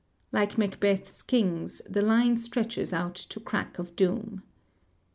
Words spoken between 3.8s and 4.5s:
doom.